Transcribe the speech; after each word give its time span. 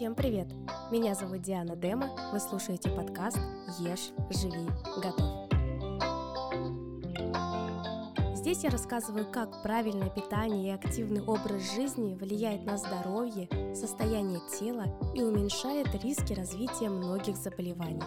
Всем 0.00 0.14
привет! 0.14 0.48
Меня 0.90 1.14
зовут 1.14 1.42
Диана 1.42 1.76
Дема, 1.76 2.08
вы 2.32 2.40
слушаете 2.40 2.88
подкаст 2.88 3.36
«Ешь, 3.80 4.12
живи, 4.30 4.66
готовь». 4.96 5.50
Здесь 8.34 8.64
я 8.64 8.70
рассказываю, 8.70 9.30
как 9.30 9.62
правильное 9.62 10.08
питание 10.08 10.68
и 10.68 10.74
активный 10.74 11.20
образ 11.20 11.74
жизни 11.74 12.14
влияет 12.14 12.64
на 12.64 12.78
здоровье, 12.78 13.46
состояние 13.74 14.40
тела 14.58 14.86
и 15.14 15.20
уменьшает 15.22 15.94
риски 16.02 16.32
развития 16.32 16.88
многих 16.88 17.36
заболеваний. 17.36 18.00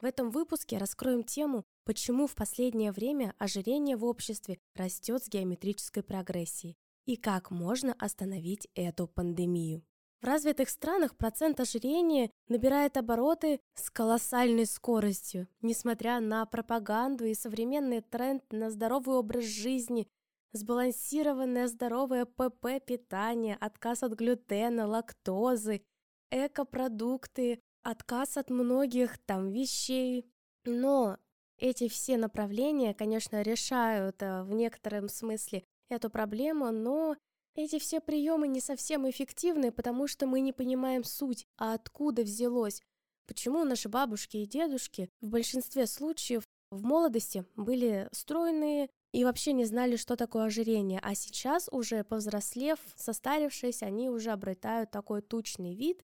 В 0.00 0.04
этом 0.04 0.30
выпуске 0.30 0.78
раскроем 0.78 1.22
тему, 1.22 1.64
почему 1.84 2.26
в 2.26 2.34
последнее 2.34 2.90
время 2.90 3.32
ожирение 3.38 3.96
в 3.96 4.04
обществе 4.04 4.58
растет 4.74 5.22
с 5.22 5.28
геометрической 5.28 6.02
прогрессией 6.02 6.76
и 7.06 7.16
как 7.16 7.50
можно 7.50 7.94
остановить 7.98 8.68
эту 8.74 9.06
пандемию. 9.06 9.82
В 10.22 10.24
развитых 10.24 10.68
странах 10.68 11.16
процент 11.16 11.58
ожирения 11.58 12.30
набирает 12.46 12.96
обороты 12.96 13.58
с 13.74 13.90
колоссальной 13.90 14.66
скоростью, 14.66 15.48
несмотря 15.62 16.20
на 16.20 16.46
пропаганду 16.46 17.24
и 17.24 17.34
современный 17.34 18.02
тренд 18.02 18.44
на 18.52 18.70
здоровый 18.70 19.16
образ 19.16 19.44
жизни, 19.44 20.06
сбалансированное 20.52 21.66
здоровое 21.66 22.24
ПП 22.24 22.84
питание, 22.86 23.56
отказ 23.60 24.04
от 24.04 24.12
глютена, 24.12 24.86
лактозы, 24.86 25.82
экопродукты, 26.30 27.60
отказ 27.82 28.36
от 28.36 28.48
многих 28.48 29.18
там 29.18 29.50
вещей. 29.50 30.30
Но 30.64 31.18
эти 31.58 31.88
все 31.88 32.16
направления, 32.16 32.94
конечно, 32.94 33.42
решают 33.42 34.22
э, 34.22 34.42
в 34.44 34.52
некотором 34.52 35.08
смысле 35.08 35.64
эту 35.92 36.10
проблему, 36.10 36.70
но 36.70 37.16
эти 37.54 37.78
все 37.78 38.00
приемы 38.00 38.48
не 38.48 38.60
совсем 38.60 39.08
эффективны, 39.08 39.72
потому 39.72 40.06
что 40.06 40.26
мы 40.26 40.40
не 40.40 40.52
понимаем 40.52 41.04
суть, 41.04 41.46
а 41.58 41.74
откуда 41.74 42.22
взялось. 42.22 42.80
Почему 43.26 43.64
наши 43.64 43.88
бабушки 43.88 44.38
и 44.38 44.46
дедушки 44.46 45.08
в 45.20 45.28
большинстве 45.28 45.86
случаев 45.86 46.44
в 46.70 46.82
молодости 46.82 47.44
были 47.54 48.08
стройные 48.12 48.88
и 49.12 49.24
вообще 49.24 49.52
не 49.52 49.66
знали, 49.66 49.96
что 49.96 50.16
такое 50.16 50.44
ожирение, 50.44 51.00
а 51.02 51.14
сейчас 51.14 51.68
уже 51.70 52.02
повзрослев, 52.02 52.78
состарившись, 52.96 53.82
они 53.82 54.08
уже 54.08 54.30
обретают 54.30 54.90
такой 54.90 55.20
тучный 55.20 55.74
вид, 55.74 56.02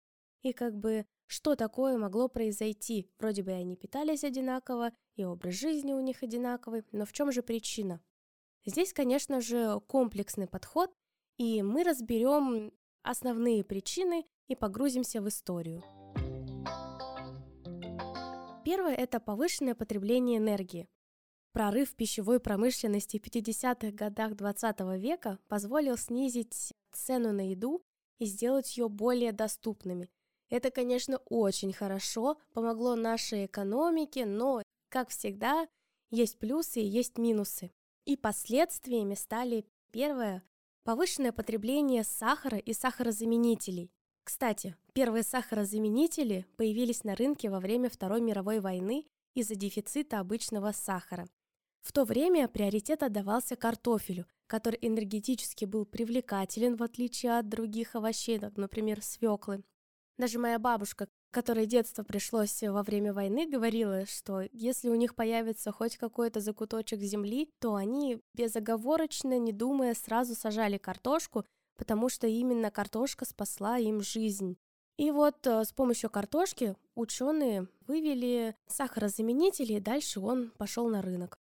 и 0.43 0.53
как 0.53 0.77
бы 0.77 1.05
что 1.27 1.55
такое 1.55 1.97
могло 1.97 2.27
произойти? 2.27 3.09
Вроде 3.17 3.41
бы 3.41 3.51
они 3.51 3.75
питались 3.75 4.23
одинаково, 4.23 4.91
и 5.15 5.23
образ 5.23 5.55
жизни 5.55 5.93
у 5.93 5.99
них 5.99 6.23
одинаковый, 6.23 6.83
но 6.91 7.05
в 7.05 7.13
чем 7.13 7.31
же 7.31 7.41
причина? 7.41 8.01
Здесь, 8.65 8.93
конечно 8.93 9.41
же, 9.41 9.79
комплексный 9.87 10.47
подход, 10.47 10.91
и 11.37 11.63
мы 11.63 11.83
разберем 11.83 12.71
основные 13.01 13.63
причины 13.63 14.25
и 14.47 14.55
погрузимся 14.55 15.21
в 15.21 15.27
историю. 15.27 15.83
Первое– 18.63 18.93
это 18.97 19.19
повышенное 19.19 19.73
потребление 19.73 20.37
энергии. 20.37 20.87
Прорыв 21.53 21.95
пищевой 21.95 22.39
промышленности 22.39 23.17
в 23.17 23.23
50-х 23.23 23.91
годах 23.91 24.35
20 24.35 24.79
века 24.99 25.39
позволил 25.47 25.97
снизить 25.97 26.73
цену 26.91 27.33
на 27.33 27.49
еду 27.49 27.81
и 28.19 28.25
сделать 28.25 28.77
ее 28.77 28.87
более 28.87 29.31
доступными. 29.31 30.09
Это, 30.49 30.69
конечно, 30.69 31.17
очень 31.25 31.73
хорошо, 31.73 32.37
помогло 32.53 32.95
нашей 32.95 33.47
экономике, 33.47 34.25
но, 34.25 34.61
как 34.89 35.09
всегда, 35.09 35.67
есть 36.11 36.37
плюсы 36.37 36.81
и 36.81 36.85
есть 36.85 37.17
минусы. 37.17 37.71
И 38.05 38.15
последствиями 38.17 39.13
стали 39.13 39.65
первое– 39.91 40.43
повышенное 40.83 41.31
потребление 41.31 42.03
сахара 42.03 42.57
и 42.57 42.73
сахарозаменителей. 42.73 43.91
Кстати, 44.23 44.75
первые 44.93 45.23
сахарозаменители 45.23 46.45
появились 46.57 47.03
на 47.03 47.15
рынке 47.15 47.49
во 47.49 47.59
время 47.59 47.89
Второй 47.89 48.21
мировой 48.21 48.59
войны 48.59 49.05
из-за 49.33 49.55
дефицита 49.55 50.19
обычного 50.19 50.71
сахара. 50.71 51.27
В 51.81 51.91
то 51.91 52.03
время 52.03 52.47
приоритет 52.47 53.03
отдавался 53.03 53.55
картофелю, 53.55 54.25
который 54.47 54.77
энергетически 54.81 55.65
был 55.65 55.85
привлекателен 55.85 56.75
в 56.75 56.83
отличие 56.83 57.37
от 57.37 57.49
других 57.49 57.95
овощей, 57.95 58.39
например, 58.55 59.01
свеклы. 59.01 59.63
Даже 60.17 60.37
моя 60.37 60.59
бабушка, 60.59 61.07
которой 61.31 61.65
детство 61.65 62.03
пришлось 62.03 62.61
во 62.61 62.83
время 62.83 63.13
войны, 63.13 63.47
говорила, 63.47 64.05
что 64.05 64.41
если 64.51 64.89
у 64.89 64.95
них 64.95 65.15
появится 65.15 65.71
хоть 65.71 65.97
какой-то 65.97 66.41
закуточек 66.41 66.99
земли, 66.99 67.49
то 67.59 67.75
они 67.75 68.21
безоговорочно, 68.33 69.39
не 69.39 69.51
думая, 69.51 69.93
сразу 69.93 70.35
сажали 70.35 70.77
картошку, 70.77 71.45
потому 71.77 72.09
что 72.09 72.27
именно 72.27 72.69
картошка 72.69 73.25
спасла 73.25 73.77
им 73.77 74.01
жизнь. 74.01 74.57
И 74.97 75.09
вот 75.09 75.47
э, 75.47 75.63
с 75.63 75.71
помощью 75.71 76.09
картошки 76.11 76.75
ученые 76.95 77.67
вывели 77.87 78.55
сахарозаменители, 78.67 79.73
и 79.73 79.79
дальше 79.79 80.19
он 80.19 80.51
пошел 80.57 80.87
на 80.89 81.01
рынок. 81.01 81.37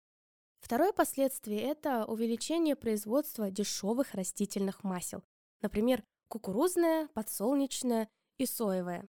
Второе 0.62 0.94
последствие– 0.94 1.62
это 1.64 2.06
увеличение 2.06 2.76
производства 2.76 3.50
дешевых 3.50 4.14
растительных 4.14 4.84
масел, 4.84 5.24
например, 5.62 6.04
кукурузное, 6.30 7.08
подсолнечное 7.14 8.08
и 8.38 8.46
соевое. 8.46 9.08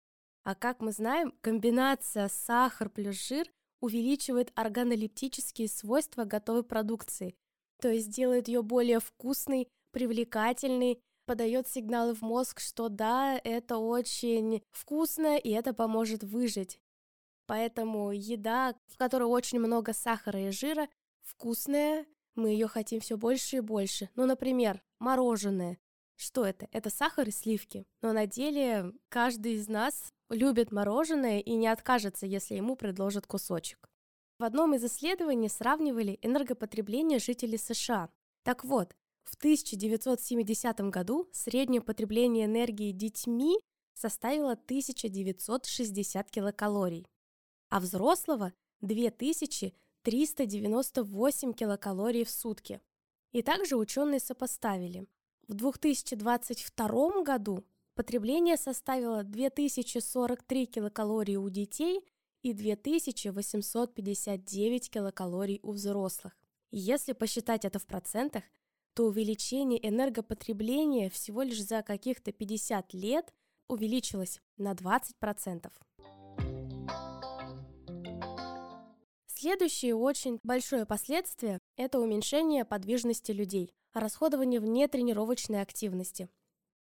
А 0.47 0.55
как 0.55 0.81
мы 0.81 0.93
знаем, 0.93 1.34
комбинация 1.41 2.29
сахар 2.29 2.89
плюс 2.89 3.17
жир 3.17 3.51
увеличивает 3.81 4.53
органолептические 4.55 5.69
свойства 5.69 6.23
готовой 6.23 6.62
продукции, 6.62 7.34
то 7.83 7.89
есть 7.89 8.11
делает 8.11 8.47
ее 8.47 8.62
более 8.62 9.01
вкусной, 9.01 9.67
привлекательной, 9.91 11.01
подает 11.25 11.67
сигналы 11.67 12.15
в 12.15 12.23
мозг, 12.23 12.61
что 12.61 12.89
да, 12.89 13.41
это 13.43 13.79
очень 13.79 14.62
вкусно 14.71 15.37
и 15.37 15.51
это 15.51 15.75
поможет 15.75 16.23
выжить. 16.23 16.78
Поэтому 17.47 18.13
еда, 18.13 18.77
в 18.87 18.99
которой 18.99 19.25
очень 19.25 19.59
много 19.59 19.93
сахара 19.93 20.41
и 20.47 20.51
жира, 20.51 20.89
вкусная, 21.23 22.07
мы 22.37 22.51
ее 22.51 22.69
хотим 22.69 23.01
все 23.01 23.17
больше 23.17 23.57
и 23.57 23.61
больше. 23.61 24.11
Ну, 24.15 24.27
например, 24.27 24.81
мороженое. 25.01 25.77
Что 26.15 26.45
это? 26.45 26.69
Это 26.71 26.89
сахар 26.89 27.27
и 27.27 27.33
сливки. 27.33 27.84
Но 28.01 28.13
на 28.13 28.27
деле 28.27 28.93
каждый 29.09 29.55
из 29.55 29.69
нас 29.69 30.13
любит 30.31 30.73
мороженое 30.73 31.41
и 31.41 31.55
не 31.55 31.69
откажется, 31.69 32.25
если 32.27 32.55
ему 32.55 32.77
предложат 32.77 33.27
кусочек. 33.27 33.89
В 34.39 34.45
одном 34.45 34.75
из 34.75 34.85
исследований 34.85 35.49
сравнивали 35.49 36.19
энергопотребление 36.23 37.19
жителей 37.19 37.59
США. 37.59 38.09
Так 38.43 38.65
вот, 38.65 38.95
в 39.25 39.35
1970 39.37 40.81
году 40.91 41.29
среднее 41.33 41.81
потребление 41.81 42.45
энергии 42.47 42.93
детьми 42.93 43.59
составило 43.95 44.53
1960 44.53 46.31
килокалорий, 46.31 47.09
а 47.71 47.81
взрослого– 47.81 48.53
2398 48.83 51.53
килокалорий 51.55 52.25
в 52.25 52.31
сутки. 52.31 52.81
И 53.33 53.43
также 53.43 53.77
ученые 53.77 54.21
сопоставили. 54.21 55.07
В 55.49 55.55
2022 55.55 57.23
году 57.23 57.65
Потребление 57.97 58.57
составило 58.59 59.25
2043 59.25 60.67
килокалории 60.67 61.37
у 61.37 61.49
детей 61.49 62.05
и 62.43 62.53
2859 62.53 64.91
килокалорий 64.91 65.61
у 65.62 65.73
взрослых. 65.73 66.37
Если 66.71 67.15
посчитать 67.15 67.65
это 67.65 67.79
в 67.79 67.87
процентах, 67.87 68.45
то 68.93 69.07
увеличение 69.07 69.89
энергопотребления 69.89 71.09
всего 71.09 71.41
лишь 71.41 71.62
за 71.62 71.81
каких-то 71.83 72.33
50 72.33 72.93
лет 72.93 73.33
увеличилось 73.67 74.43
на 74.59 74.75
20%. 74.75 75.73
Следующее 79.27 79.95
очень 79.95 80.39
большое 80.43 80.84
последствие– 80.84 81.61
это 81.78 81.99
уменьшение 81.99 82.67
подвижности 82.67 83.33
людей, 83.33 83.72
расходование 83.95 84.60
вне 84.60 84.87
тренировочной 84.87 85.63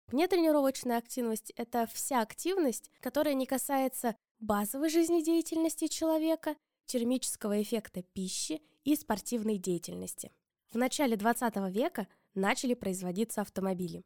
активности, 0.09 0.15
Нетренировочная 0.15 0.97
активность– 0.97 1.53
это 1.55 1.87
вся 1.91 2.21
активность, 2.21 2.91
которая 2.99 3.33
не 3.33 3.45
касается 3.45 4.15
базовой 4.39 4.89
жизнедеятельности 4.89 5.87
человека, 5.87 6.55
термического 6.85 7.61
эффекта 7.61 8.01
пищи 8.01 8.61
и 8.83 8.95
спортивной 8.95 9.57
деятельности. 9.57 10.31
В 10.71 10.77
начале 10.77 11.15
20 11.15 11.55
века 11.71 12.07
начали 12.33 12.73
производиться 12.73 13.41
автомобили. 13.41 14.03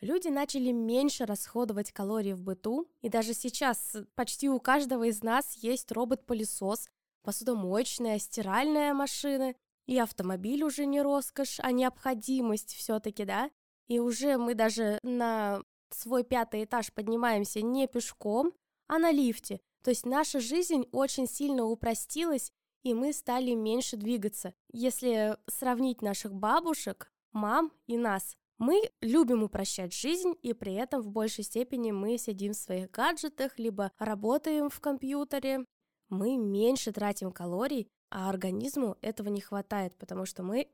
Люди 0.00 0.28
начали 0.28 0.72
меньше 0.72 1.26
расходовать 1.26 1.92
калории 1.92 2.32
в 2.32 2.42
быту, 2.42 2.88
и 3.02 3.08
даже 3.08 3.34
сейчас 3.34 3.96
почти 4.14 4.48
у 4.48 4.58
каждого 4.58 5.04
из 5.04 5.22
нас 5.22 5.56
есть 5.56 5.92
робот-пылесос, 5.92 6.88
посудомоечная, 7.22 8.18
стиральная 8.18 8.94
машина, 8.94 9.54
и 9.86 9.98
автомобиль 9.98 10.62
уже 10.62 10.86
не 10.86 11.02
роскошь, 11.02 11.58
а 11.60 11.72
необходимость 11.72 12.74
все-таки, 12.74 13.24
да? 13.24 13.50
И 13.90 13.98
уже 13.98 14.38
мы 14.38 14.54
даже 14.54 15.00
на 15.02 15.62
свой 15.90 16.22
пятый 16.22 16.64
этаж 16.64 16.92
поднимаемся 16.92 17.60
не 17.60 17.88
пешком, 17.88 18.54
а 18.86 18.98
на 18.98 19.10
лифте. 19.10 19.60
То 19.82 19.90
есть 19.90 20.06
наша 20.06 20.38
жизнь 20.38 20.86
очень 20.92 21.26
сильно 21.26 21.64
упростилась, 21.64 22.52
и 22.84 22.94
мы 22.94 23.12
стали 23.12 23.52
меньше 23.54 23.96
двигаться. 23.96 24.54
Если 24.72 25.36
сравнить 25.48 26.02
наших 26.02 26.32
бабушек, 26.32 27.10
мам 27.32 27.72
и 27.88 27.98
нас, 27.98 28.36
Мы 28.60 28.82
любим 29.00 29.42
упрощать 29.42 29.94
жизнь, 29.94 30.34
и 30.42 30.52
при 30.52 30.74
этом 30.74 31.00
в 31.00 31.08
большей 31.08 31.44
степени 31.44 31.92
мы 31.92 32.18
сидим 32.18 32.52
в 32.52 32.56
своих 32.56 32.90
гаджетах, 32.90 33.58
либо 33.58 33.90
работаем 33.98 34.68
в 34.68 34.80
компьютере. 34.80 35.64
Мы 36.10 36.36
меньше 36.36 36.92
тратим 36.92 37.32
калорий, 37.32 37.88
а 38.10 38.28
организму 38.28 38.98
этого 39.00 39.30
не 39.30 39.40
хватает, 39.40 39.96
потому 39.96 40.26
что 40.26 40.42
мы 40.42 40.68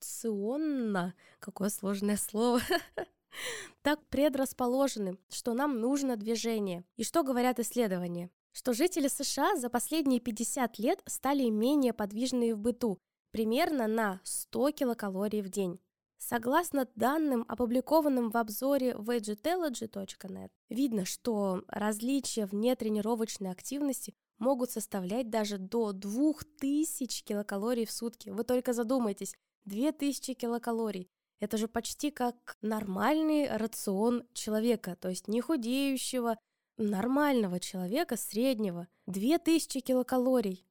эволюционно, 0.00 1.14
какое 1.38 1.68
сложное 1.70 2.16
слово, 2.16 2.60
так 3.82 4.04
предрасположены, 4.08 5.18
что 5.28 5.54
нам 5.54 5.80
нужно 5.80 6.16
движение. 6.16 6.84
И 6.96 7.04
что 7.04 7.22
говорят 7.22 7.58
исследования? 7.58 8.30
Что 8.52 8.72
жители 8.72 9.08
США 9.08 9.56
за 9.56 9.68
последние 9.70 10.20
50 10.20 10.78
лет 10.78 11.00
стали 11.06 11.48
менее 11.48 11.92
подвижные 11.92 12.54
в 12.54 12.58
быту, 12.58 12.98
примерно 13.30 13.86
на 13.86 14.20
100 14.24 14.72
килокалорий 14.72 15.42
в 15.42 15.48
день. 15.48 15.78
Согласно 16.20 16.88
данным, 16.96 17.44
опубликованным 17.46 18.30
в 18.30 18.36
обзоре 18.36 18.90
vegetology.net, 18.90 20.50
видно, 20.68 21.04
что 21.04 21.62
различия 21.68 22.46
в 22.46 22.54
нетренировочной 22.54 23.52
активности 23.52 24.14
могут 24.38 24.72
составлять 24.72 25.30
даже 25.30 25.58
до 25.58 25.92
2000 25.92 27.24
килокалорий 27.24 27.86
в 27.86 27.92
сутки. 27.92 28.30
Вы 28.30 28.42
только 28.42 28.72
задумайтесь, 28.72 29.34
2000 29.68 30.34
килокалорий. 30.34 31.10
Это 31.40 31.56
же 31.56 31.68
почти 31.68 32.10
как 32.10 32.56
нормальный 32.62 33.48
рацион 33.56 34.24
человека, 34.32 34.96
то 34.96 35.08
есть 35.08 35.28
не 35.28 35.40
худеющего, 35.40 36.36
нормального 36.78 37.60
человека, 37.60 38.16
среднего. 38.16 38.88
2000 39.06 39.80
килокалорий. 39.80 40.66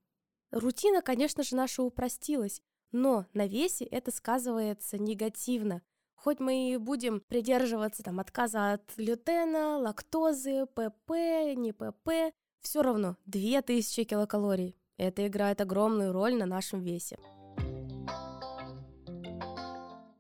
Рутина, 0.52 1.02
конечно 1.02 1.44
же, 1.44 1.56
наша 1.56 1.84
упростилась, 1.84 2.62
но 2.92 3.26
на 3.34 3.48
весе 3.48 3.86
это 3.86 4.12
сказывается 4.12 4.98
негативно. 4.98 5.82
Хоть 6.16 6.40
мы 6.40 6.72
и 6.72 6.78
будем 6.78 7.22
придерживаться 7.22 8.04
там 8.04 8.20
отказа 8.20 8.74
от 8.74 8.94
глютена, 8.98 9.78
лактозы, 9.78 10.66
ПП, 10.66 11.12
не 11.56 11.72
ПП, 11.74 12.34
все 12.62 12.82
равно 12.82 13.18
2000 13.26 14.04
килокалорий. 14.06 14.76
Это 14.98 15.28
играет 15.28 15.62
огромную 15.62 16.12
роль 16.12 16.36
на 16.36 16.46
нашем 16.46 16.82
весе. 16.82 17.18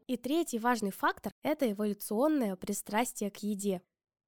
И 0.07 0.15
третий 0.15 0.57
важный 0.57 0.91
фактор– 0.91 1.33
это 1.43 1.69
эволюционное 1.69 2.55
пристрастие 2.55 3.29
к 3.29 3.37
еде. 3.37 3.81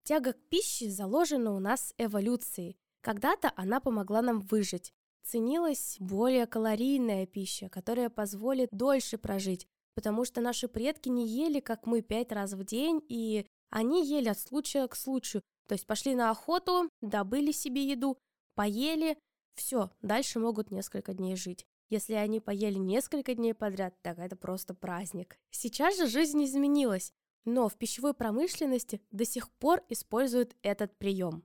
Тяга 0.03 0.33
к 0.33 0.41
пище 0.49 0.89
заложена 0.89 1.53
у 1.55 1.59
нас 1.59 1.93
эволюцией. 1.97 2.75
Когда-то 3.01 3.53
она 3.55 3.79
помогла 3.79 4.21
нам 4.21 4.41
выжить. 4.41 4.91
Ценилась 5.23 5.95
более 5.99 6.47
калорийная 6.47 7.25
пища, 7.25 7.69
которая 7.69 8.09
позволит 8.09 8.69
дольше 8.71 9.17
прожить, 9.17 9.67
потому 9.95 10.25
что 10.25 10.41
наши 10.41 10.67
предки 10.67 11.07
не 11.07 11.25
ели, 11.27 11.61
как 11.61 11.85
мы, 11.85 12.01
пять 12.01 12.33
раз 12.33 12.53
в 12.53 12.65
день, 12.65 13.01
и 13.07 13.45
они 13.69 14.05
ели 14.05 14.27
от 14.27 14.39
случая 14.39 14.85
к 14.87 14.97
случаю. 14.97 15.43
То 15.67 15.73
есть 15.73 15.87
пошли 15.87 16.13
на 16.13 16.29
охоту, 16.29 16.89
добыли 17.01 17.51
себе 17.53 17.85
еду, 17.87 18.17
поели, 18.55 19.17
все, 19.55 19.91
дальше 20.01 20.39
могут 20.39 20.71
несколько 20.71 21.13
дней 21.13 21.37
жить. 21.37 21.65
Если 21.89 22.13
они 22.13 22.39
поели 22.39 22.77
несколько 22.77 23.33
дней 23.33 23.55
подряд, 23.55 23.95
так 24.03 24.19
это 24.19 24.35
просто 24.35 24.75
праздник. 24.75 25.39
Сейчас 25.49 25.97
же 25.97 26.07
жизнь 26.07 26.43
изменилась, 26.43 27.11
но 27.45 27.67
в 27.67 27.75
пищевой 27.77 28.13
промышленности 28.13 29.01
до 29.09 29.25
сих 29.25 29.49
пор 29.53 29.83
используют 29.89 30.55
этот 30.61 30.95
прием. 30.97 31.43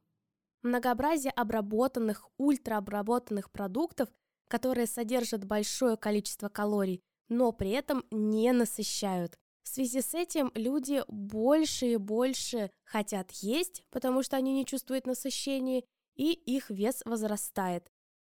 Многообразие 0.62 1.32
обработанных, 1.32 2.29
ультраобработанных 2.37 3.50
продуктов, 3.50 4.11
которые 4.49 4.87
содержат 4.87 5.44
большое 5.44 5.96
количество 5.96 6.49
калорий, 6.49 7.02
но 7.29 7.52
при 7.52 7.70
этом 7.70 8.05
не 8.11 8.52
насыщают. 8.52 9.38
В 9.62 9.69
связи 9.69 10.02
с 10.02 10.12
этим 10.12 10.52
люди 10.55 11.02
больше 11.08 11.87
и 11.87 11.97
больше 11.97 12.70
хотят 12.85 13.31
есть, 13.32 13.82
потому 13.90 14.23
что 14.23 14.37
они 14.37 14.52
не 14.52 14.67
чувствуют 14.67 15.06
насыщения, 15.06 15.85
и 16.17 16.32
их 16.32 16.69
вес 16.69 17.00
возрастает. 17.06 17.90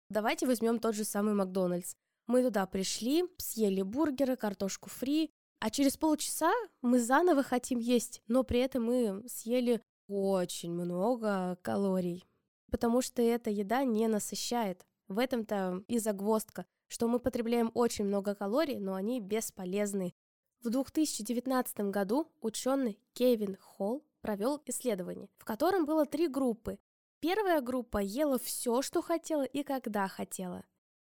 Давайте 0.09 0.45
возьмем 0.45 0.79
тот 0.79 0.93
же 0.93 1.05
самый 1.05 1.33
Макдональдс. 1.33 1.95
Мы 2.27 2.43
туда 2.43 2.65
пришли, 2.65 3.25
съели 3.37 3.81
бургеры, 3.81 4.35
картошку 4.35 4.89
фри, 4.89 5.31
а 5.59 5.69
через 5.69 5.97
полчаса 5.97 6.51
мы 6.81 6.99
заново 6.99 7.43
хотим 7.43 7.79
есть, 7.79 8.21
но 8.27 8.43
при 8.43 8.59
этом 8.59 8.83
мы 8.83 9.23
съели 9.27 9.81
очень 10.07 10.71
много 10.71 11.57
калорий, 11.61 12.25
потому 12.69 13.01
что 13.01 13.21
эта 13.21 13.49
еда 13.49 13.83
не 13.83 14.07
насыщает. 14.07 14.85
В 15.07 15.19
этом-то 15.19 15.83
и 15.87 15.99
загвоздка, 15.99 16.65
что 16.87 17.07
мы 17.07 17.19
потребляем 17.19 17.71
очень 17.73 18.05
много 18.05 18.35
калорий, 18.35 18.79
но 18.79 18.95
они 18.95 19.19
бесполезны. 19.19 20.13
В 20.61 20.69
2019 20.69 21.91
году 21.91 22.31
ученый 22.41 22.99
Кевин 23.13 23.57
Холл 23.59 24.05
провел 24.21 24.61
исследование, 24.65 25.29
в 25.37 25.43
котором 25.43 25.85
было 25.85 26.05
три 26.05 26.27
группы. 26.27 26.79
Первая 27.19 27.61
группа 27.61 27.97
ела 27.97 28.39
все, 28.39 28.81
что 28.81 29.01
хотела 29.01 29.43
и 29.43 29.63
когда 29.63 30.07
хотела. 30.07 30.63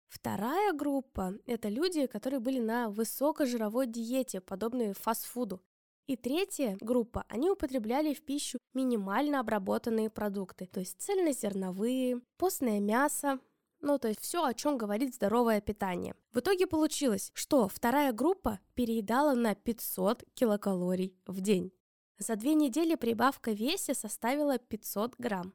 Вторая 0.08 0.72
группа– 0.72 1.34
это 1.46 1.68
люди, 1.68 2.06
которые 2.06 2.40
были 2.40 2.60
на 2.60 2.88
высокожировой 2.88 3.86
диете, 3.86 4.40
подобной 4.40 4.92
фастфуду. 4.92 5.60
И 6.06 6.16
третья 6.16 6.76
группа, 6.80 7.24
они 7.28 7.50
употребляли 7.50 8.14
в 8.14 8.22
пищу 8.22 8.58
минимально 8.74 9.40
обработанные 9.40 10.08
продукты, 10.08 10.66
то 10.66 10.78
есть 10.78 11.00
цельнозерновые, 11.00 12.20
постное 12.36 12.78
мясо, 12.78 13.40
ну, 13.80 13.98
то 13.98 14.08
есть 14.08 14.20
все, 14.20 14.44
о 14.44 14.54
чем 14.54 14.78
говорит 14.78 15.14
здоровое 15.14 15.60
питание. 15.60 16.14
В 16.32 16.38
итоге 16.38 16.66
получилось, 16.66 17.30
что 17.34 17.68
вторая 17.68 18.12
группа 18.12 18.60
переедала 18.74 19.34
на 19.34 19.54
500 19.54 20.24
килокалорий 20.34 21.16
в 21.26 21.40
день. 21.40 21.72
За 22.18 22.36
две 22.36 22.54
недели 22.54 22.94
прибавка 22.94 23.50
в 23.50 23.58
весе 23.58 23.94
составила 23.94 24.58
500 24.58 25.16
грамм. 25.18 25.54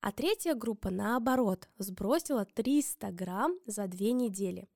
А 0.00 0.12
третья 0.12 0.54
группа, 0.54 0.90
наоборот, 0.90 1.68
сбросила 1.78 2.44
300 2.44 3.10
грамм 3.10 3.58
за 3.66 3.86
две 3.88 4.12
недели. 4.12 4.68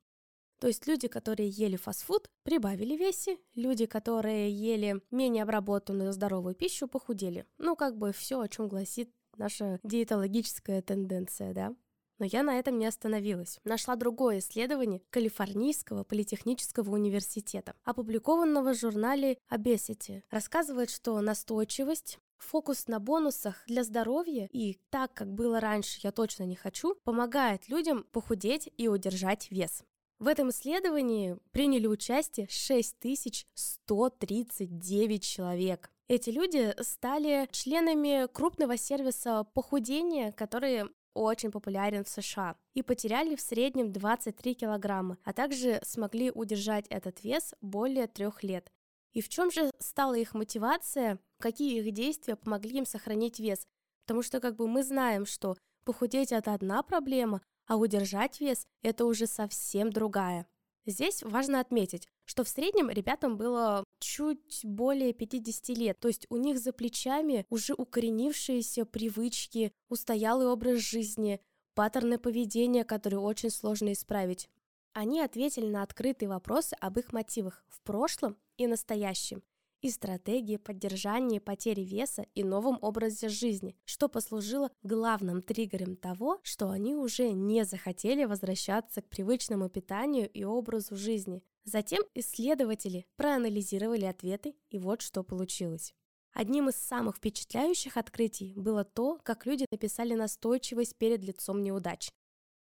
То 0.59 0.69
есть 0.69 0.87
люди, 0.87 1.09
которые 1.09 1.49
ели 1.49 1.77
фастфуд, 1.77 2.31
прибавили 2.45 2.97
весе, 2.97 3.39
люди, 3.55 3.87
которые 3.87 4.51
ели 4.51 5.01
менее 5.11 5.43
обработанную 5.43 6.13
здоровую 6.13 6.55
пищу, 6.55 6.87
похудели. 6.87 7.47
Ну, 7.59 7.75
как 7.77 7.97
бы 7.99 8.13
все, 8.13 8.41
о 8.41 8.49
чем 8.49 8.69
гласит 8.69 9.11
наша 9.37 9.81
диетологическая 9.83 10.83
тенденция, 10.83 11.53
да. 11.53 11.75
Но 12.23 12.29
я 12.31 12.45
на 12.45 12.57
этом 12.57 12.79
не 12.79 12.87
остановилась. 12.87 13.59
Нашла 13.65 13.97
другое 13.97 14.39
исследование 14.39 15.03
Калифорнийского 15.11 16.05
политехнического 16.05 16.95
университета, 16.95 17.75
опубликованного 17.83 18.75
в 18.75 18.79
журнале 18.79 19.39
Obesity. 19.51 20.23
Рассказывает, 20.31 20.91
что 20.91 21.21
настойчивость, 21.21 22.21
фокус 22.39 22.87
на 22.87 23.01
бонусах 23.01 23.65
для 23.67 23.83
здоровья 23.83 24.49
и 24.53 24.79
так, 24.91 25.13
как 25.15 25.35
было 25.35 25.59
раньше, 25.59 25.99
я 26.05 26.13
точно 26.13 26.45
не 26.45 26.55
хочу, 26.55 26.95
помогает 27.03 27.69
людям 27.69 28.07
похудеть 28.13 28.71
и 28.77 28.87
удержать 28.87 29.51
вес. 29.51 29.83
В 30.21 30.29
этом 30.29 30.51
исследовании 30.51 31.37
приняли 31.51 31.89
участие 31.89 32.47
6139 32.49 35.25
человек. 35.25 35.91
Эти 36.07 36.31
люди 36.31 36.73
стали 36.83 37.49
членами 37.51 38.29
крупного 38.33 38.77
сервиса 38.77 39.43
похудения, 39.55 40.31
который 40.31 40.85
очень 41.15 41.51
популярен 41.51 42.05
в 42.05 42.09
США, 42.09 42.57
и 42.75 42.83
потеряли 42.83 43.35
в 43.35 43.41
среднем 43.41 43.93
23 43.93 44.55
килограмма, 44.55 45.19
а 45.25 45.33
также 45.33 45.81
смогли 45.85 46.31
удержать 46.31 46.87
этот 46.89 47.23
вес 47.23 47.55
более 47.61 48.07
трех 48.07 48.43
лет. 48.43 48.73
И 49.13 49.21
в 49.21 49.29
чем 49.29 49.51
же 49.51 49.71
стала 49.79 50.15
их 50.15 50.35
мотивация, 50.35 51.19
какие 51.39 51.81
их 51.81 51.93
действия 51.93 52.37
помогли 52.37 52.79
им 52.79 52.87
сохранить 52.87 53.41
вес? 53.41 53.67
Потому 54.07 54.23
что 54.23 54.41
как 54.41 54.57
бы 54.57 54.67
мы 54.67 54.83
знаем, 54.83 55.27
что 55.27 55.57
похудеть 55.85 56.33
это 56.33 56.55
одна 56.55 56.83
проблема, 56.83 57.43
а 57.67 57.77
удержать 57.77 58.41
вес 58.41 58.67
это 58.83 59.05
уже 59.05 59.27
совсем 59.27 59.91
другая. 59.91 60.47
Здесь 60.87 61.23
важно 61.23 61.61
отметить, 61.61 62.09
что 62.33 62.45
в 62.45 62.49
среднем 62.49 62.89
ребятам 62.89 63.37
было 63.37 63.85
чуть 63.99 64.61
более 64.65 65.13
50 65.13 65.69
лет, 65.77 66.01
то 66.01 66.09
есть 66.09 66.27
у 66.31 66.39
них 66.39 66.59
за 66.59 66.73
плечами 66.73 67.45
уже 67.51 67.75
укоренившиеся 67.75 68.87
привычки, 68.87 69.71
устоялый 69.91 70.47
образ 70.47 70.79
жизни, 70.79 71.43
паттерны 71.75 72.17
поведения, 72.17 72.85
которые 72.85 73.21
очень 73.21 73.51
сложно 73.51 73.93
исправить. 73.93 74.49
Они 74.95 75.21
ответили 75.21 75.67
на 75.67 75.83
открытые 75.83 76.31
вопросы 76.31 76.73
об 76.81 76.99
их 76.99 77.13
мотивах 77.13 77.67
в 77.69 77.83
прошлом 77.83 78.39
и 78.57 78.67
настоящем, 78.67 79.43
и 79.83 79.91
стратегии 79.91 80.57
поддержания 80.57 81.39
потери 81.39 81.83
веса 81.83 82.25
и 82.35 82.43
новом 82.43 82.79
образе 82.81 83.29
жизни, 83.29 83.77
что 83.85 84.09
послужило 84.09 84.71
главным 84.83 85.43
триггером 85.43 85.97
того, 85.97 86.41
что 86.45 86.71
они 86.71 86.95
уже 86.95 87.33
не 87.33 87.67
захотели 87.67 88.25
возвращаться 88.25 89.03
к 89.03 89.11
привычному 89.11 89.69
питанию 89.69 90.31
и 90.31 90.45
образу 90.45 90.97
жизни. 90.97 91.43
Затем 91.65 92.03
исследователи 92.15 93.07
проанализировали 93.17 94.05
ответы, 94.05 94.55
и 94.71 94.79
вот 94.79 95.01
что 95.01 95.23
получилось. 95.23 95.95
Одним 96.33 96.71
из 96.71 96.77
самых 96.77 97.17
впечатляющих 97.17 97.97
открытий 97.97 98.55
было 98.57 98.85
то, 98.85 99.21
как 99.23 99.47
люди 99.47 99.67
написали 99.71 100.15
настойчивость 100.15 100.97
перед 100.97 101.23
лицом 101.23 101.63
неудач. 101.63 102.11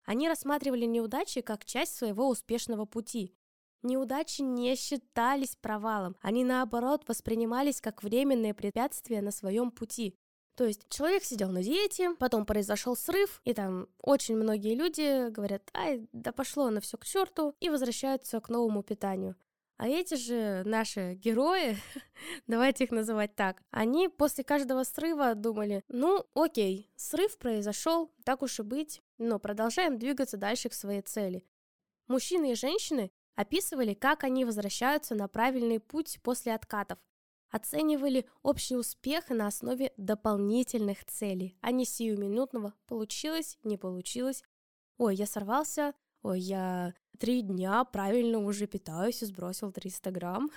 Они 0.04 0.26
рассматривали 0.26 0.86
неудачи 0.86 1.42
как 1.42 1.66
часть 1.66 1.94
своего 1.94 2.28
успешного 2.28 2.86
пути. 2.86 3.34
Неудачи 3.82 4.40
не 4.40 4.74
считались 4.74 5.54
провалом, 5.54 6.16
они 6.20 6.44
наоборот 6.44 7.04
воспринимались 7.06 7.80
как 7.80 8.02
временные 8.02 8.54
препятствия 8.54 9.20
на 9.20 9.30
своем 9.30 9.70
пути. 9.70 10.16
То 10.58 10.64
есть 10.64 10.88
человек 10.88 11.22
сидел 11.22 11.52
на 11.52 11.62
диете, 11.62 12.16
потом 12.18 12.44
произошел 12.44 12.96
срыв, 12.96 13.40
и 13.44 13.54
там 13.54 13.86
очень 14.02 14.36
многие 14.36 14.74
люди 14.74 15.30
говорят, 15.30 15.62
ай, 15.72 16.08
да 16.12 16.32
пошло 16.32 16.68
на 16.70 16.80
все 16.80 16.98
к 16.98 17.04
черту, 17.04 17.54
и 17.60 17.70
возвращаются 17.70 18.40
к 18.40 18.48
новому 18.48 18.82
питанию. 18.82 19.36
А 19.76 19.86
эти 19.86 20.16
же 20.16 20.64
наши 20.66 21.14
герои, 21.14 21.76
давайте 22.48 22.82
их 22.82 22.90
называть 22.90 23.36
так, 23.36 23.62
они 23.70 24.08
после 24.08 24.42
каждого 24.42 24.82
срыва 24.82 25.36
думали, 25.36 25.84
ну 25.86 26.26
окей, 26.34 26.90
срыв 26.96 27.38
произошел, 27.38 28.10
так 28.24 28.42
уж 28.42 28.58
и 28.58 28.64
быть, 28.64 29.00
но 29.16 29.38
продолжаем 29.38 29.96
двигаться 29.96 30.38
дальше 30.38 30.70
к 30.70 30.74
своей 30.74 31.02
цели. 31.02 31.44
Мужчины 32.08 32.50
и 32.50 32.56
женщины 32.56 33.12
описывали, 33.36 33.94
как 33.94 34.24
они 34.24 34.44
возвращаются 34.44 35.14
на 35.14 35.28
правильный 35.28 35.78
путь 35.78 36.18
после 36.24 36.52
откатов, 36.52 36.98
оценивали 37.50 38.26
общий 38.42 38.76
успех 38.76 39.30
на 39.30 39.46
основе 39.46 39.92
дополнительных 39.96 41.04
целей, 41.04 41.56
а 41.60 41.70
не 41.70 41.84
сиюминутного 41.84 42.74
«получилось, 42.86 43.58
не 43.64 43.76
получилось», 43.76 44.42
«ой, 44.96 45.16
я 45.16 45.26
сорвался», 45.26 45.94
«ой, 46.22 46.40
я 46.40 46.94
три 47.18 47.42
дня 47.42 47.84
правильно 47.84 48.38
уже 48.38 48.66
питаюсь 48.66 49.22
и 49.22 49.26
сбросил 49.26 49.72
300 49.72 50.10
грамм». 50.10 50.50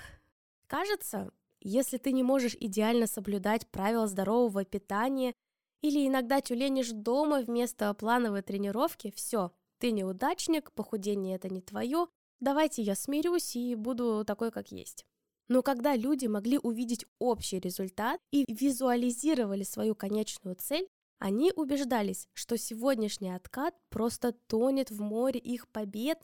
Кажется, 0.68 1.32
если 1.60 1.98
ты 1.98 2.12
не 2.12 2.24
можешь 2.24 2.56
идеально 2.60 3.06
соблюдать 3.06 3.68
правила 3.68 4.08
здорового 4.08 4.64
питания 4.66 5.34
или 5.82 6.08
иногда 6.08 6.42
тюленишь 6.42 6.92
дома 6.92 7.42
вместо 7.42 7.94
плановой 7.94 8.42
тренировки, 8.42 9.12
все, 9.16 9.52
ты 9.80 9.92
неудачник, 9.92 10.72
похудение 10.72 11.36
это 11.36 11.50
не 11.50 11.62
твое, 11.62 12.08
давайте 12.40 12.82
я 12.82 12.96
смирюсь 12.96 13.56
и 13.56 13.76
буду 13.76 14.24
такой, 14.26 14.52
как 14.52 14.72
есть. 14.72 15.06
Но 15.52 15.64
когда 15.64 15.98
люди 15.98 16.28
могли 16.28 16.58
увидеть 16.58 17.06
общий 17.20 17.60
результат 17.60 18.22
и 18.32 18.46
визуализировали 18.48 19.64
свою 19.64 19.96
конечную 19.96 20.56
цель, 20.56 20.88
они 21.20 21.52
убеждались, 21.54 22.30
что 22.32 22.58
сегодняшний 22.58 23.36
откат 23.36 23.76
просто 23.90 24.32
тонет 24.32 24.92
в 24.92 25.02
море 25.02 25.42
их 25.42 25.68
побед 25.68 26.20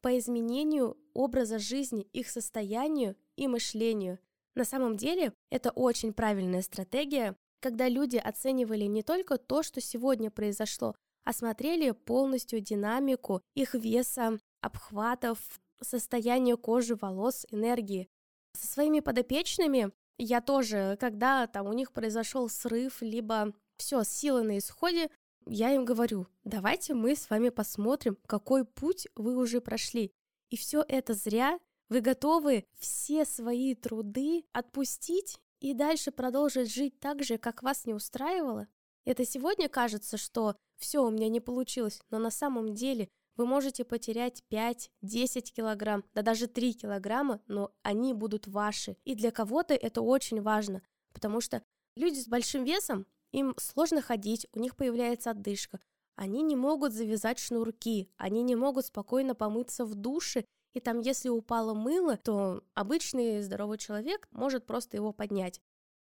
по 0.00 0.18
изменению 0.18 0.96
образа 1.14 1.60
жизни, 1.60 2.08
их 2.12 2.28
состоянию 2.28 3.14
и 3.36 3.46
мышлению. 3.46 4.18
На 4.56 4.64
самом 4.64 4.96
деле, 4.96 5.32
это 5.48 5.70
очень 5.70 6.12
правильная 6.12 6.62
стратегия, 6.62 7.36
когда 7.60 7.88
люди 7.88 8.16
оценивали 8.16 8.86
не 8.86 9.04
только 9.04 9.38
то, 9.38 9.62
что 9.62 9.80
сегодня 9.80 10.28
произошло, 10.28 10.96
а 11.22 11.32
смотрели 11.32 11.92
полностью 11.92 12.58
динамику 12.58 13.42
их 13.54 13.74
веса, 13.74 14.40
обхватов, 14.60 15.38
состояние 15.80 16.56
кожи, 16.56 16.96
волос, 16.96 17.46
энергии. 17.52 18.08
Со 18.54 18.66
своими 18.66 19.00
подопечными 19.00 19.92
я 20.18 20.40
тоже, 20.40 20.96
когда 21.00 21.46
там 21.46 21.66
у 21.66 21.72
них 21.72 21.92
произошел 21.92 22.48
срыв, 22.48 23.02
либо 23.02 23.52
все, 23.76 24.04
силы 24.04 24.42
на 24.42 24.58
исходе, 24.58 25.10
я 25.46 25.74
им 25.74 25.84
говорю, 25.84 26.26
давайте 26.44 26.94
мы 26.94 27.16
с 27.16 27.28
вами 27.28 27.48
посмотрим, 27.48 28.16
какой 28.26 28.64
путь 28.64 29.08
вы 29.16 29.36
уже 29.36 29.60
прошли. 29.60 30.12
И 30.50 30.56
все 30.56 30.84
это 30.86 31.14
зря, 31.14 31.58
вы 31.88 32.00
готовы 32.00 32.64
все 32.78 33.24
свои 33.24 33.74
труды 33.74 34.44
отпустить 34.52 35.40
и 35.60 35.74
дальше 35.74 36.10
продолжить 36.10 36.72
жить 36.72 36.98
так 37.00 37.22
же, 37.24 37.38
как 37.38 37.62
вас 37.62 37.86
не 37.86 37.94
устраивало? 37.94 38.68
Это 39.04 39.24
сегодня 39.24 39.68
кажется, 39.68 40.16
что 40.16 40.56
все 40.76 41.04
у 41.04 41.10
меня 41.10 41.28
не 41.28 41.40
получилось, 41.40 42.00
но 42.10 42.18
на 42.18 42.30
самом 42.30 42.74
деле 42.74 43.08
вы 43.36 43.46
можете 43.46 43.84
потерять 43.84 44.42
5-10 44.50 45.52
килограмм, 45.52 46.04
да 46.14 46.22
даже 46.22 46.46
3 46.46 46.74
килограмма, 46.74 47.40
но 47.46 47.72
они 47.82 48.14
будут 48.14 48.46
ваши. 48.46 48.96
И 49.04 49.14
для 49.14 49.30
кого-то 49.30 49.74
это 49.74 50.02
очень 50.02 50.40
важно, 50.40 50.82
потому 51.12 51.40
что 51.40 51.62
люди 51.96 52.18
с 52.18 52.28
большим 52.28 52.64
весом, 52.64 53.06
им 53.32 53.54
сложно 53.58 54.02
ходить, 54.02 54.46
у 54.52 54.60
них 54.60 54.76
появляется 54.76 55.30
отдышка. 55.30 55.80
Они 56.16 56.42
не 56.42 56.56
могут 56.56 56.92
завязать 56.92 57.38
шнурки, 57.38 58.10
они 58.16 58.42
не 58.42 58.54
могут 58.54 58.86
спокойно 58.86 59.34
помыться 59.34 59.84
в 59.84 59.94
душе, 59.94 60.44
и 60.74 60.80
там, 60.80 61.00
если 61.00 61.28
упало 61.28 61.74
мыло, 61.74 62.16
то 62.16 62.62
обычный 62.74 63.42
здоровый 63.42 63.78
человек 63.78 64.28
может 64.30 64.66
просто 64.66 64.96
его 64.96 65.12
поднять. 65.12 65.60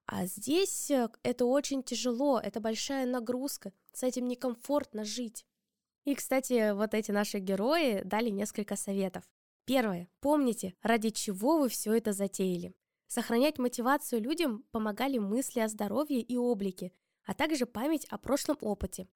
А 0.05 0.25
здесь 0.25 0.91
э, 0.91 1.09
это 1.23 1.45
очень 1.45 1.81
тяжело, 1.81 2.39
это 2.39 2.59
большая 2.59 3.05
нагрузка, 3.05 3.71
с 3.93 4.03
этим 4.03 4.27
некомфортно 4.27 5.05
жить. 5.05 5.45
И, 6.05 6.15
кстати, 6.15 6.73
вот 6.73 6.93
эти 6.93 7.11
наши 7.11 7.39
герои 7.39 8.01
дали 8.03 8.29
несколько 8.29 8.75
советов. 8.75 9.23
Первое. 9.65 10.09
Помните, 10.19 10.73
ради 10.81 11.09
чего 11.09 11.59
вы 11.59 11.69
все 11.69 11.93
это 11.93 12.11
затеяли. 12.11 12.73
Сохранять 13.07 13.59
мотивацию 13.59 14.21
людям 14.21 14.65
помогали 14.71 15.17
мысли 15.17 15.59
о 15.59 15.67
здоровье 15.67 16.19
и 16.19 16.35
облике, 16.35 16.91
а 17.25 17.33
также 17.33 17.65
память 17.65 18.05
о 18.05 18.17
прошлом 18.17 18.57
опыте. 18.59 19.07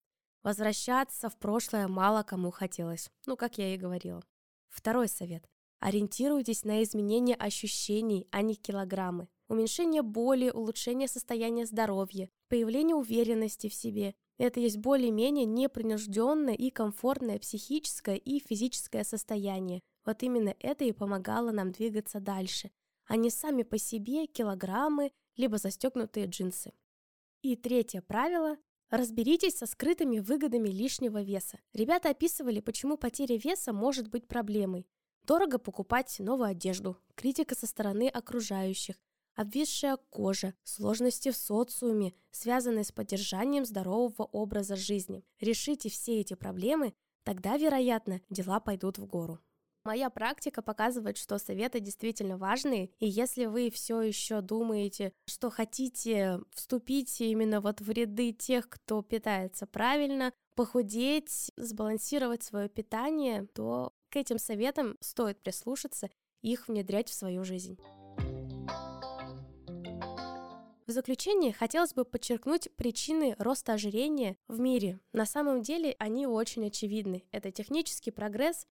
Возвращаться 0.44 1.29
в 1.29 1.38
прошлое 1.38 1.88
мало 1.88 2.24
кому 2.24 2.51
хотелось, 2.51 3.10
ну, 3.25 3.36
как 3.36 3.58
я 3.58 3.74
и 3.74 3.77
говорила. 3.77 4.24
Второй 4.70 5.10
совет. 5.10 5.50
Ориентируйтесь 5.79 6.63
на 6.63 6.84
изменение 6.84 7.36
ощущений, 7.36 8.27
а 8.32 8.41
не 8.41 8.56
килограммы. 8.56 9.27
Уменьшение 9.48 10.01
боли, 10.01 10.50
улучшение 10.50 11.08
состояния 11.08 11.65
здоровья, 11.65 12.29
появление 12.50 12.96
уверенности 12.96 13.67
в 13.70 13.74
себе, 13.74 14.15
это 14.38 14.60
есть 14.60 14.77
более-менее 14.77 15.46
непринужденное 15.46 16.53
и 16.53 16.70
комфортное 16.70 17.39
психическое 17.39 18.17
и 18.17 18.39
физическое 18.39 19.03
состояние. 19.03 19.82
Вот 20.06 20.24
именно 20.24 20.56
это 20.60 20.86
и 20.86 20.91
помогало 20.91 21.51
нам 21.51 21.72
двигаться 21.72 22.20
дальше, 22.20 22.72
а 23.06 23.15
не 23.15 23.29
сами 23.29 23.63
по 23.63 23.77
себе 23.77 24.27
килограммы 24.27 25.12
либо 25.36 25.58
застегнутые 25.58 26.27
джинсы. 26.27 26.74
И 27.41 27.56
третье 27.56 28.01
правило 28.01 28.58
Разберитесь 28.89 29.58
со 29.58 29.65
скрытыми 29.65 30.20
выгодами 30.20 30.70
лишнего 30.70 31.22
веса. 31.22 31.60
Ребята 31.74 32.10
описывали, 32.10 32.62
почему 32.62 32.96
потеря 32.98 33.38
веса 33.38 33.74
может 33.74 34.08
быть 34.08 34.29
проблемой. 34.29 34.88
Дорого 35.24 35.60
покупать 35.60 36.15
новую 36.20 36.48
одежду, 36.48 36.98
критика 37.15 37.53
со 37.53 37.67
стороны 37.67 38.08
окружающих, 38.08 38.96
обвисшая 39.38 39.98
кожа, 40.10 40.53
сложности 40.63 41.32
в 41.32 41.38
социуме, 41.38 42.13
связанные 42.32 42.84
с 42.84 42.91
поддержанием 42.91 43.65
здорового 43.65 44.24
образа 44.24 44.75
жизни. 44.75 45.24
Решите 45.39 45.89
все 45.89 46.20
эти 46.20 46.34
проблемы, 46.34 46.94
тогда, 47.24 47.56
вероятно, 47.56 48.20
дела 48.29 48.60
пойдут 48.60 48.98
в 48.98 49.06
гору. 49.06 49.39
Моя 49.86 50.10
практика 50.10 50.62
показывает, 50.62 51.17
что 51.17 51.38
советы 51.38 51.79
действительно 51.79 52.38
важные, 52.38 52.89
и 53.00 53.08
если 53.08 53.46
вы 53.46 53.70
все 53.70 54.01
еще 54.01 54.41
думаете, 54.41 55.13
что 55.25 55.50
хотите 55.50 56.41
вступить 56.53 57.22
именно 57.22 57.62
вот 57.62 57.79
в 57.79 57.89
ряды 57.89 58.34
тех, 58.34 58.67
кто 58.67 59.01
питается 59.01 59.65
правильно, 59.65 60.34
похудеть, 60.56 61.51
сбалансировать 61.56 62.44
свое 62.44 62.67
питание, 62.67 63.48
то 63.53 63.94
к 64.10 64.17
этим 64.17 64.39
советам 64.39 64.98
стоит 65.00 65.41
прислушаться 65.41 66.10
их 66.41 66.67
внедрять 66.67 67.10
в 67.10 67.13
свою 67.13 67.46
жизнь. 67.46 67.77
В 70.88 70.91
заключение 70.91 71.53
хотелось 71.53 71.94
бы 71.94 72.06
подчеркнуть 72.06 72.70
причины 72.75 73.36
роста 73.38 73.74
ожирения 73.74 74.38
в 74.48 74.60
мире. 74.60 75.00
На 75.12 75.25
самом 75.25 75.62
деле 75.62 75.96
они 76.00 76.25
очень 76.25 76.65
очевидны. 76.67 77.25
Это 77.32 77.51
технический 77.51 78.12
прогресс, 78.12 78.65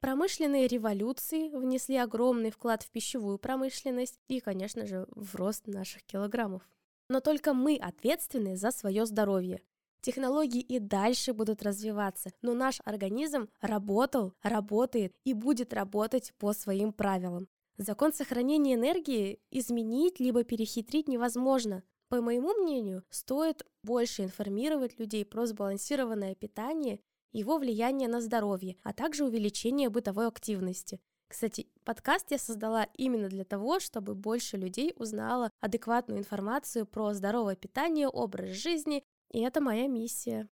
Промышленные 0.00 0.68
революции 0.68 1.48
внесли 1.48 1.96
огромный 1.96 2.50
вклад 2.50 2.82
в 2.82 2.90
пищевую 2.90 3.38
промышленность 3.38 4.20
и, 4.28 4.40
конечно 4.40 4.86
же, 4.86 5.06
в 5.10 5.34
рост 5.34 5.66
наших 5.66 6.02
килограммов. 6.04 6.62
Но 7.08 7.20
только 7.20 7.54
мы 7.54 7.76
ответственны 7.76 8.56
за 8.56 8.72
свое 8.72 9.06
здоровье. 9.06 9.62
Технологии 10.02 10.60
и 10.60 10.78
дальше 10.78 11.32
будут 11.32 11.62
развиваться, 11.62 12.30
но 12.42 12.54
наш 12.54 12.80
организм 12.84 13.48
работал, 13.60 14.34
работает 14.42 15.16
и 15.24 15.32
будет 15.32 15.72
работать 15.72 16.32
по 16.38 16.52
своим 16.52 16.92
правилам. 16.92 17.48
Закон 17.78 18.12
сохранения 18.12 18.74
энергии 18.74 19.40
изменить 19.50 20.18
либо 20.18 20.44
перехитрить 20.44 21.08
невозможно. 21.08 21.82
По 22.08 22.22
моему 22.22 22.54
мнению, 22.54 23.04
стоит 23.10 23.66
больше 23.82 24.22
информировать 24.22 24.98
людей 24.98 25.24
про 25.26 25.46
сбалансированное 25.46 26.34
питание, 26.34 27.00
его 27.32 27.58
влияние 27.58 28.08
на 28.08 28.22
здоровье, 28.22 28.76
а 28.82 28.94
также 28.94 29.24
увеличение 29.24 29.90
бытовой 29.90 30.28
активности. 30.28 31.00
Кстати, 31.28 31.66
подкаст 31.84 32.30
я 32.30 32.38
создала 32.38 32.84
именно 32.94 33.28
для 33.28 33.44
того, 33.44 33.80
чтобы 33.80 34.14
больше 34.14 34.56
людей 34.56 34.94
узнало 34.96 35.50
адекватную 35.60 36.20
информацию 36.20 36.86
про 36.86 37.12
здоровое 37.12 37.56
питание, 37.56 38.08
образ 38.08 38.50
жизни, 38.50 39.02
и 39.32 39.40
это 39.40 39.60
моя 39.60 39.88
миссия. 39.88 40.48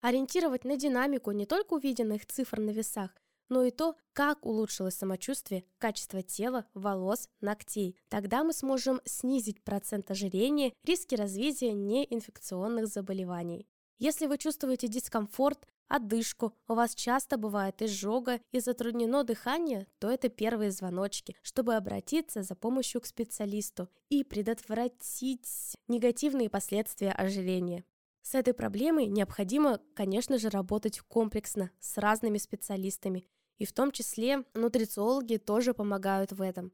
Ориентировать 0.00 0.64
на 0.64 0.76
динамику 0.76 1.32
не 1.32 1.46
только 1.46 1.74
увиденных 1.74 2.26
цифр 2.26 2.60
на 2.60 2.70
весах, 2.70 3.10
но 3.48 3.64
и 3.64 3.70
то, 3.70 3.96
как 4.12 4.44
улучшилось 4.46 4.94
самочувствие, 4.94 5.64
качество 5.78 6.22
тела, 6.22 6.66
волос, 6.74 7.28
ногтей. 7.40 7.96
Тогда 8.08 8.44
мы 8.44 8.52
сможем 8.52 9.00
снизить 9.04 9.62
процент 9.62 10.10
ожирения, 10.10 10.72
риски 10.84 11.14
развития 11.14 11.72
неинфекционных 11.72 12.86
заболеваний. 12.86 13.66
Если 13.98 14.26
вы 14.26 14.38
чувствуете 14.38 14.86
дискомфорт, 14.86 15.66
одышку, 15.88 16.54
у 16.68 16.74
вас 16.74 16.94
часто 16.94 17.36
бывает 17.36 17.82
изжога 17.82 18.40
и 18.52 18.60
затруднено 18.60 19.24
дыхание, 19.24 19.86
то 19.98 20.10
это 20.10 20.28
первые 20.28 20.70
звоночки, 20.70 21.34
чтобы 21.42 21.74
обратиться 21.74 22.42
за 22.42 22.54
помощью 22.54 23.00
к 23.00 23.06
специалисту 23.06 23.88
и 24.08 24.22
предотвратить 24.22 25.76
негативные 25.88 26.50
последствия 26.50 27.10
ожирения. 27.10 27.84
С 28.22 28.34
этой 28.34 28.52
проблемой 28.52 29.06
необходимо, 29.06 29.80
конечно 29.94 30.38
же, 30.38 30.50
работать 30.50 31.00
комплексно 31.00 31.70
с 31.80 31.96
разными 31.96 32.36
специалистами, 32.36 33.24
и 33.58 33.66
в 33.66 33.72
том 33.72 33.92
числе 33.92 34.44
нутрициологи 34.54 35.36
тоже 35.36 35.74
помогают 35.74 36.32
в 36.32 36.42
этом. 36.42 36.72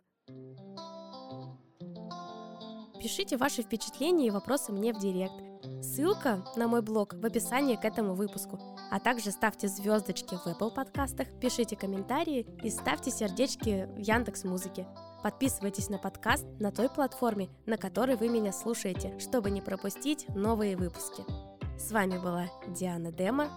Пишите 3.00 3.36
ваши 3.36 3.62
впечатления 3.62 4.28
и 4.28 4.30
вопросы 4.30 4.72
мне 4.72 4.94
в 4.94 4.98
директ. 4.98 5.34
Ссылка 5.82 6.42
на 6.56 6.68
мой 6.68 6.80
блог 6.80 7.12
в 7.12 7.26
описании 7.26 7.76
к 7.76 7.84
этому 7.84 8.14
выпуску. 8.14 8.58
А 8.90 8.98
также 8.98 9.30
ставьте 9.30 9.68
звездочки 9.68 10.36
в 10.36 10.46
Apple 10.46 10.72
подкастах, 10.74 11.28
пишите 11.38 11.76
комментарии 11.76 12.46
и 12.62 12.70
ставьте 12.70 13.10
сердечки 13.10 13.88
в 13.94 13.98
Яндекс 13.98 14.44
Музыке. 14.44 14.86
Подписывайтесь 15.22 15.90
на 15.90 15.98
подкаст 15.98 16.46
на 16.58 16.70
той 16.70 16.88
платформе, 16.88 17.50
на 17.66 17.76
которой 17.76 18.16
вы 18.16 18.28
меня 18.28 18.52
слушаете, 18.52 19.18
чтобы 19.18 19.50
не 19.50 19.60
пропустить 19.60 20.26
новые 20.30 20.76
выпуски. 20.76 21.24
С 21.78 21.92
вами 21.92 22.18
была 22.18 22.46
Диана 22.68 23.12
Дема. 23.12 23.50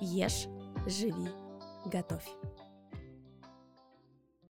Ешь, 0.00 0.46
живи, 0.86 1.28
готовь. 1.86 2.28